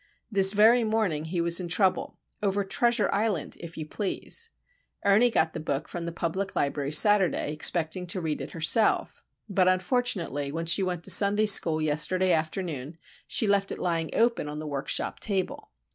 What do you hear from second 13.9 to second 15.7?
open on the workshop table.